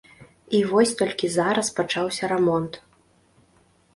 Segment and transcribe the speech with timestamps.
[0.59, 2.73] І вось толькі зараз пачаўся рамонт.